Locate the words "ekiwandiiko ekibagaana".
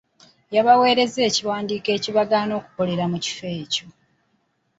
1.29-2.53